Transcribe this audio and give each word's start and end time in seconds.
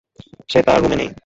সে 0.49 0.59
তার 0.67 0.77
রূমে 0.81 0.97
নেই। 0.97 1.11